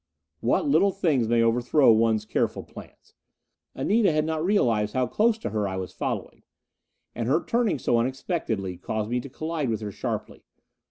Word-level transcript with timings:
What 0.39 0.67
little 0.67 0.89
things 0.89 1.27
may 1.27 1.43
overthrow 1.43 1.91
one's 1.91 2.25
careful 2.25 2.63
plans! 2.63 3.13
Anita 3.75 4.11
had 4.11 4.25
not 4.25 4.43
realized 4.43 4.93
how 4.95 5.05
close 5.05 5.37
to 5.37 5.51
her 5.51 5.67
I 5.67 5.77
was 5.77 5.93
following. 5.93 6.41
And 7.13 7.27
her 7.27 7.43
turning 7.45 7.77
so 7.77 7.99
unexpectedly 7.99 8.77
caused 8.77 9.11
me 9.11 9.19
to 9.19 9.29
collide 9.29 9.69
with 9.69 9.81
her 9.81 9.91
sharply. 9.91 10.41